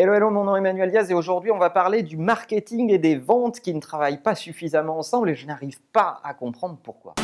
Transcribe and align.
Hello, 0.00 0.14
hello, 0.14 0.30
mon 0.30 0.44
nom 0.44 0.54
est 0.54 0.60
Emmanuel 0.60 0.92
Diaz 0.92 1.10
et 1.10 1.14
aujourd'hui 1.14 1.50
on 1.50 1.58
va 1.58 1.70
parler 1.70 2.04
du 2.04 2.16
marketing 2.16 2.92
et 2.92 2.98
des 2.98 3.16
ventes 3.16 3.58
qui 3.58 3.74
ne 3.74 3.80
travaillent 3.80 4.22
pas 4.22 4.36
suffisamment 4.36 4.96
ensemble 4.96 5.28
et 5.28 5.34
je 5.34 5.44
n'arrive 5.44 5.80
pas 5.92 6.20
à 6.22 6.34
comprendre 6.34 6.78
pourquoi. 6.80 7.16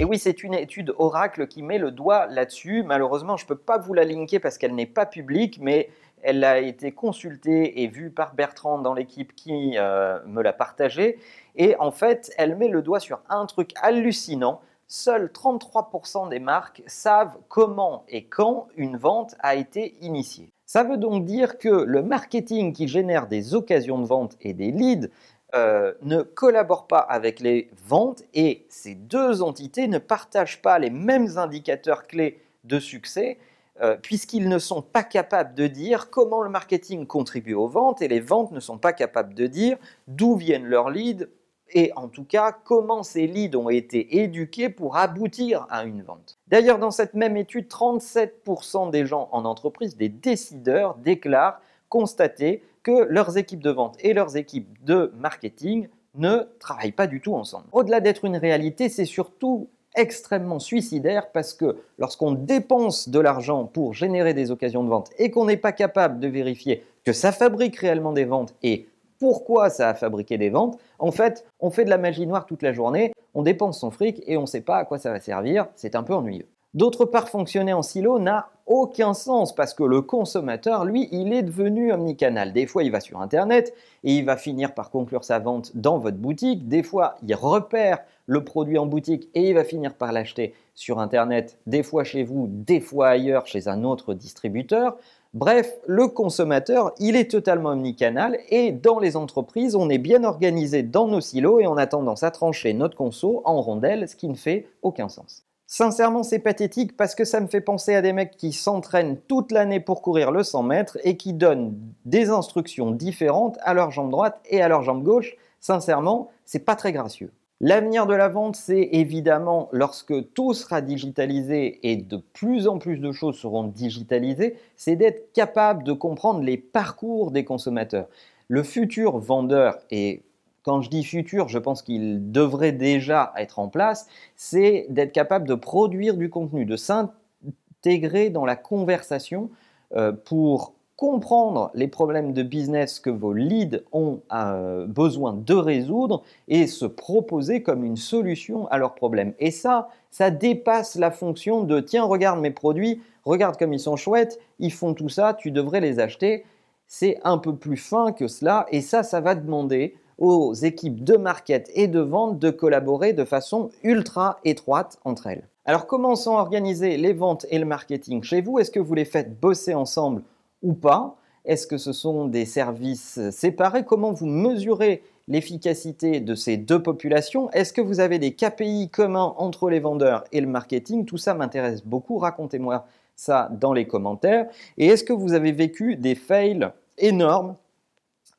Et 0.00 0.06
oui, 0.06 0.18
c'est 0.18 0.42
une 0.42 0.54
étude 0.54 0.94
Oracle 0.96 1.48
qui 1.48 1.62
met 1.62 1.76
le 1.76 1.90
doigt 1.90 2.28
là-dessus. 2.28 2.82
Malheureusement, 2.82 3.36
je 3.36 3.44
ne 3.44 3.48
peux 3.48 3.58
pas 3.58 3.76
vous 3.76 3.92
la 3.92 4.04
linker 4.04 4.40
parce 4.40 4.56
qu'elle 4.56 4.74
n'est 4.74 4.86
pas 4.86 5.04
publique, 5.04 5.58
mais 5.60 5.90
elle 6.22 6.42
a 6.42 6.58
été 6.58 6.92
consultée 6.92 7.82
et 7.82 7.88
vue 7.88 8.08
par 8.08 8.34
Bertrand 8.34 8.78
dans 8.78 8.94
l'équipe 8.94 9.34
qui 9.34 9.74
euh, 9.76 10.18
me 10.24 10.42
l'a 10.42 10.54
partagée. 10.54 11.18
Et 11.56 11.76
en 11.78 11.90
fait, 11.90 12.32
elle 12.38 12.56
met 12.56 12.68
le 12.68 12.80
doigt 12.80 13.00
sur 13.00 13.20
un 13.28 13.44
truc 13.44 13.72
hallucinant. 13.82 14.62
Seuls 14.88 15.30
33% 15.34 16.28
des 16.28 16.38
marques 16.38 16.82
savent 16.86 17.38
comment 17.48 18.04
et 18.08 18.24
quand 18.24 18.68
une 18.76 18.96
vente 18.96 19.34
a 19.40 19.56
été 19.56 19.96
initiée. 20.00 20.50
Ça 20.64 20.84
veut 20.84 20.96
donc 20.96 21.24
dire 21.24 21.58
que 21.58 21.68
le 21.68 22.02
marketing 22.02 22.72
qui 22.72 22.86
génère 22.86 23.26
des 23.26 23.54
occasions 23.54 23.98
de 23.98 24.06
vente 24.06 24.36
et 24.40 24.52
des 24.52 24.70
leads 24.70 25.08
euh, 25.54 25.92
ne 26.02 26.22
collaborent 26.22 26.86
pas 26.86 26.98
avec 26.98 27.40
les 27.40 27.70
ventes 27.86 28.22
et 28.34 28.66
ces 28.68 28.94
deux 28.94 29.42
entités 29.42 29.88
ne 29.88 29.98
partagent 29.98 30.62
pas 30.62 30.78
les 30.78 30.90
mêmes 30.90 31.36
indicateurs 31.36 32.06
clés 32.06 32.40
de 32.64 32.78
succès 32.78 33.38
euh, 33.80 33.96
puisqu'ils 34.00 34.48
ne 34.48 34.58
sont 34.58 34.82
pas 34.82 35.02
capables 35.02 35.54
de 35.54 35.66
dire 35.66 36.10
comment 36.10 36.42
le 36.42 36.50
marketing 36.50 37.06
contribue 37.06 37.54
aux 37.54 37.68
ventes 37.68 38.02
et 38.02 38.08
les 38.08 38.20
ventes 38.20 38.52
ne 38.52 38.60
sont 38.60 38.78
pas 38.78 38.92
capables 38.92 39.34
de 39.34 39.46
dire 39.46 39.78
d'où 40.08 40.34
viennent 40.34 40.66
leurs 40.66 40.90
leads 40.90 41.26
et 41.72 41.92
en 41.96 42.08
tout 42.08 42.24
cas 42.24 42.52
comment 42.52 43.02
ces 43.02 43.26
leads 43.26 43.56
ont 43.56 43.68
été 43.68 44.18
éduqués 44.18 44.68
pour 44.68 44.96
aboutir 44.96 45.66
à 45.70 45.84
une 45.84 46.02
vente. 46.02 46.38
D'ailleurs, 46.48 46.78
dans 46.78 46.90
cette 46.90 47.14
même 47.14 47.36
étude, 47.36 47.68
37% 47.68 48.90
des 48.90 49.06
gens 49.06 49.28
en 49.32 49.44
entreprise, 49.44 49.96
des 49.96 50.08
décideurs, 50.08 50.96
déclarent 50.96 51.60
constater 51.88 52.62
que 52.82 53.06
leurs 53.08 53.36
équipes 53.36 53.62
de 53.62 53.70
vente 53.70 53.96
et 54.00 54.12
leurs 54.12 54.36
équipes 54.36 54.82
de 54.84 55.12
marketing 55.18 55.88
ne 56.14 56.48
travaillent 56.58 56.92
pas 56.92 57.06
du 57.06 57.20
tout 57.20 57.34
ensemble. 57.34 57.66
Au-delà 57.72 58.00
d'être 58.00 58.24
une 58.24 58.36
réalité, 58.36 58.88
c'est 58.88 59.04
surtout 59.04 59.68
extrêmement 59.96 60.58
suicidaire 60.58 61.30
parce 61.32 61.54
que 61.54 61.78
lorsqu'on 61.98 62.32
dépense 62.32 63.08
de 63.08 63.18
l'argent 63.18 63.64
pour 63.64 63.94
générer 63.94 64.34
des 64.34 64.50
occasions 64.50 64.84
de 64.84 64.88
vente 64.88 65.10
et 65.18 65.30
qu'on 65.30 65.46
n'est 65.46 65.56
pas 65.56 65.72
capable 65.72 66.20
de 66.20 66.28
vérifier 66.28 66.84
que 67.04 67.12
ça 67.12 67.32
fabrique 67.32 67.76
réellement 67.76 68.12
des 68.12 68.24
ventes 68.24 68.54
et 68.62 68.88
pourquoi 69.18 69.70
ça 69.70 69.90
a 69.90 69.94
fabriqué 69.94 70.38
des 70.38 70.50
ventes, 70.50 70.78
en 70.98 71.10
fait, 71.10 71.46
on 71.60 71.70
fait 71.70 71.84
de 71.84 71.90
la 71.90 71.98
magie 71.98 72.26
noire 72.26 72.46
toute 72.46 72.62
la 72.62 72.72
journée, 72.72 73.12
on 73.34 73.42
dépense 73.42 73.80
son 73.80 73.90
fric 73.90 74.22
et 74.26 74.36
on 74.36 74.42
ne 74.42 74.46
sait 74.46 74.60
pas 74.60 74.78
à 74.78 74.84
quoi 74.84 74.98
ça 74.98 75.10
va 75.10 75.20
servir, 75.20 75.66
c'est 75.74 75.94
un 75.94 76.02
peu 76.02 76.14
ennuyeux. 76.14 76.46
D'autre 76.76 77.06
part, 77.06 77.30
fonctionner 77.30 77.72
en 77.72 77.80
silo 77.80 78.18
n'a 78.18 78.50
aucun 78.66 79.14
sens 79.14 79.54
parce 79.54 79.72
que 79.72 79.82
le 79.82 80.02
consommateur, 80.02 80.84
lui, 80.84 81.08
il 81.10 81.32
est 81.32 81.42
devenu 81.42 81.90
omnicanal. 81.90 82.52
Des 82.52 82.66
fois, 82.66 82.82
il 82.82 82.92
va 82.92 83.00
sur 83.00 83.22
Internet 83.22 83.72
et 84.04 84.12
il 84.12 84.26
va 84.26 84.36
finir 84.36 84.74
par 84.74 84.90
conclure 84.90 85.24
sa 85.24 85.38
vente 85.38 85.74
dans 85.74 85.98
votre 85.98 86.18
boutique. 86.18 86.68
Des 86.68 86.82
fois, 86.82 87.16
il 87.26 87.34
repère 87.34 88.00
le 88.26 88.44
produit 88.44 88.76
en 88.76 88.84
boutique 88.84 89.30
et 89.34 89.48
il 89.48 89.54
va 89.54 89.64
finir 89.64 89.94
par 89.94 90.12
l'acheter 90.12 90.52
sur 90.74 90.98
Internet, 90.98 91.58
des 91.66 91.82
fois 91.82 92.04
chez 92.04 92.24
vous, 92.24 92.46
des 92.50 92.80
fois 92.80 93.08
ailleurs 93.08 93.46
chez 93.46 93.68
un 93.68 93.82
autre 93.82 94.12
distributeur. 94.12 94.98
Bref, 95.34 95.78
le 95.86 96.08
consommateur, 96.08 96.92
il 96.98 97.16
est 97.16 97.30
totalement 97.30 97.70
omnicanal 97.70 98.38
et 98.48 98.72
dans 98.72 98.98
les 98.98 99.16
entreprises, 99.16 99.76
on 99.76 99.90
est 99.90 99.98
bien 99.98 100.24
organisé 100.24 100.82
dans 100.82 101.08
nos 101.08 101.20
silos 101.20 101.60
et 101.60 101.66
on 101.66 101.76
a 101.76 101.86
tendance 101.86 102.22
à 102.22 102.30
trancher 102.30 102.72
notre 102.72 102.96
conso 102.96 103.42
en 103.44 103.60
rondelles, 103.60 104.08
ce 104.08 104.16
qui 104.16 104.28
ne 104.28 104.34
fait 104.34 104.66
aucun 104.82 105.08
sens. 105.08 105.46
Sincèrement, 105.68 106.22
c'est 106.22 106.38
pathétique 106.38 106.96
parce 106.96 107.16
que 107.16 107.24
ça 107.24 107.40
me 107.40 107.48
fait 107.48 107.60
penser 107.60 107.94
à 107.94 108.00
des 108.00 108.12
mecs 108.12 108.36
qui 108.36 108.52
s'entraînent 108.52 109.18
toute 109.26 109.50
l'année 109.50 109.80
pour 109.80 110.00
courir 110.00 110.30
le 110.30 110.44
100 110.44 110.62
mètres 110.62 110.98
et 111.02 111.16
qui 111.16 111.32
donnent 111.32 111.76
des 112.04 112.30
instructions 112.30 112.92
différentes 112.92 113.58
à 113.62 113.74
leur 113.74 113.90
jambe 113.90 114.10
droite 114.10 114.40
et 114.48 114.62
à 114.62 114.68
leur 114.68 114.82
jambe 114.82 115.02
gauche. 115.02 115.36
Sincèrement, 115.58 116.30
c'est 116.44 116.64
pas 116.64 116.76
très 116.76 116.92
gracieux. 116.92 117.32
L'avenir 117.62 118.06
de 118.06 118.14
la 118.14 118.28
vente, 118.28 118.54
c'est 118.54 118.90
évidemment 118.92 119.70
lorsque 119.72 120.32
tout 120.34 120.52
sera 120.52 120.82
digitalisé 120.82 121.80
et 121.90 121.96
de 121.96 122.18
plus 122.34 122.68
en 122.68 122.78
plus 122.78 122.98
de 122.98 123.12
choses 123.12 123.38
seront 123.38 123.64
digitalisées, 123.64 124.58
c'est 124.76 124.94
d'être 124.94 125.32
capable 125.32 125.82
de 125.82 125.94
comprendre 125.94 126.42
les 126.42 126.58
parcours 126.58 127.30
des 127.30 127.46
consommateurs. 127.46 128.08
Le 128.48 128.62
futur 128.62 129.16
vendeur 129.18 129.78
est 129.90 130.22
quand 130.64 130.82
je 130.82 130.90
dis 130.90 131.02
futur, 131.02 131.48
je 131.48 131.58
pense 131.58 131.80
qu'il 131.80 132.30
devrait 132.30 132.72
déjà 132.72 133.32
être 133.38 133.58
en 133.58 133.68
place, 133.68 134.06
c'est 134.34 134.86
d'être 134.90 135.12
capable 135.12 135.48
de 135.48 135.54
produire 135.54 136.16
du 136.16 136.28
contenu, 136.28 136.66
de 136.66 136.76
s'intégrer 136.76 138.30
dans 138.30 138.44
la 138.44 138.56
conversation 138.56 139.48
euh, 139.94 140.12
pour 140.12 140.75
comprendre 140.96 141.70
les 141.74 141.88
problèmes 141.88 142.32
de 142.32 142.42
business 142.42 143.00
que 143.00 143.10
vos 143.10 143.34
leads 143.34 143.82
ont 143.92 144.20
euh, 144.32 144.86
besoin 144.86 145.34
de 145.34 145.54
résoudre 145.54 146.22
et 146.48 146.66
se 146.66 146.86
proposer 146.86 147.62
comme 147.62 147.84
une 147.84 147.96
solution 147.96 148.66
à 148.68 148.78
leurs 148.78 148.94
problèmes. 148.94 149.34
Et 149.38 149.50
ça, 149.50 149.88
ça 150.10 150.30
dépasse 150.30 150.96
la 150.96 151.10
fonction 151.10 151.62
de 151.62 151.80
tiens, 151.80 152.04
regarde 152.04 152.40
mes 152.40 152.50
produits, 152.50 153.02
regarde 153.24 153.58
comme 153.58 153.74
ils 153.74 153.80
sont 153.80 153.96
chouettes, 153.96 154.38
ils 154.58 154.72
font 154.72 154.94
tout 154.94 155.10
ça, 155.10 155.34
tu 155.34 155.50
devrais 155.50 155.80
les 155.80 156.00
acheter. 156.00 156.44
C'est 156.88 157.18
un 157.24 157.36
peu 157.36 157.54
plus 157.54 157.76
fin 157.76 158.12
que 158.12 158.26
cela 158.26 158.66
et 158.70 158.80
ça, 158.80 159.02
ça 159.02 159.20
va 159.20 159.34
demander 159.34 159.94
aux 160.18 160.54
équipes 160.54 161.04
de 161.04 161.16
market 161.16 161.70
et 161.74 161.88
de 161.88 162.00
vente 162.00 162.38
de 162.38 162.48
collaborer 162.48 163.12
de 163.12 163.24
façon 163.24 163.68
ultra 163.82 164.40
étroite 164.44 164.98
entre 165.04 165.26
elles. 165.26 165.46
Alors 165.66 165.86
comment 165.86 166.16
sont 166.16 166.36
organisées 166.36 166.96
les 166.96 167.12
ventes 167.12 167.44
et 167.50 167.58
le 167.58 167.66
marketing 167.66 168.22
chez 168.22 168.40
vous? 168.40 168.58
Est-ce 168.58 168.70
que 168.70 168.80
vous 168.80 168.94
les 168.94 169.04
faites 169.04 169.38
bosser 169.38 169.74
ensemble 169.74 170.22
ou 170.62 170.74
pas 170.74 171.16
Est-ce 171.44 171.66
que 171.66 171.78
ce 171.78 171.92
sont 171.92 172.26
des 172.26 172.44
services 172.44 173.20
séparés? 173.30 173.84
Comment 173.84 174.12
vous 174.12 174.26
mesurez 174.26 175.02
l'efficacité 175.28 176.20
de 176.20 176.34
ces 176.34 176.56
deux 176.56 176.82
populations? 176.82 177.50
Est-ce 177.50 177.72
que 177.72 177.80
vous 177.80 178.00
avez 178.00 178.18
des 178.18 178.34
KPI 178.34 178.90
communs 178.90 179.34
entre 179.36 179.70
les 179.70 179.80
vendeurs 179.80 180.24
et 180.32 180.40
le 180.40 180.46
marketing? 180.46 181.04
Tout 181.04 181.18
ça 181.18 181.34
m'intéresse 181.34 181.84
beaucoup. 181.84 182.18
Racontez-moi 182.18 182.86
ça 183.16 183.48
dans 183.52 183.72
les 183.72 183.86
commentaires. 183.86 184.46
Et 184.78 184.86
est-ce 184.86 185.04
que 185.04 185.12
vous 185.12 185.32
avez 185.32 185.52
vécu 185.52 185.96
des 185.96 186.14
fails 186.14 186.68
énormes 186.98 187.56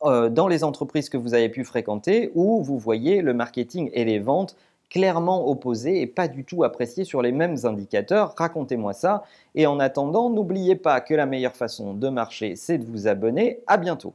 euh, 0.04 0.30
dans 0.30 0.48
les 0.48 0.64
entreprises 0.64 1.10
que 1.10 1.18
vous 1.18 1.34
avez 1.34 1.50
pu 1.50 1.64
fréquenter 1.64 2.32
où 2.36 2.62
vous 2.62 2.78
voyez 2.78 3.22
le 3.24 3.34
marketing 3.34 3.90
et 3.94 4.06
les 4.06 4.20
ventes 4.20 4.56
clairement 4.90 5.50
opposés 5.50 6.02
et 6.02 6.08
pas 6.08 6.28
du 6.28 6.44
tout 6.44 6.64
appréciés 6.64 7.04
sur 7.04 7.22
les 7.22 7.32
mêmes 7.32 7.58
indicateurs. 7.64 8.34
Racontez-moi 8.38 8.94
ça. 8.94 9.24
Et 9.56 9.68
en 9.68 9.80
attendant, 9.80 10.30
n'oubliez 10.30 10.76
pas 10.76 11.02
que 11.02 11.14
la 11.14 11.26
meilleure 11.26 11.56
façon 11.56 11.94
de 11.94 12.10
marcher, 12.10 12.56
c'est 12.56 12.78
de 12.78 12.86
vous 12.86 13.08
abonner. 13.08 13.60
À 13.68 13.78
bientôt. 13.78 14.14